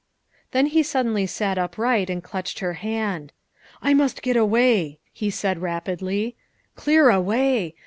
[0.49, 3.31] Then he suddenly sat upright and clutched her hand."
[3.83, 6.35] I must get away," he said rapidly,"
[6.75, 7.75] clear away.